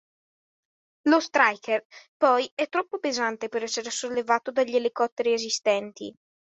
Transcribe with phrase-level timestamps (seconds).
[1.03, 1.85] Lo Stryker
[2.17, 6.11] poi è troppo pesante per essere sollevato dagli elicotteri esistenti.